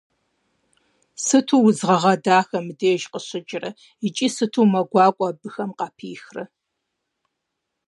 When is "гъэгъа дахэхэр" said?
1.87-2.61